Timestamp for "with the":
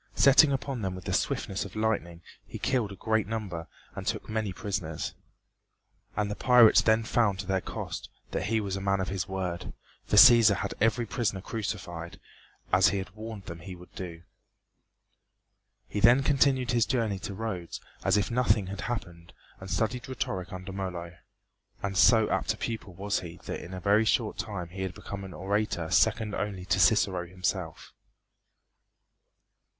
0.95-1.13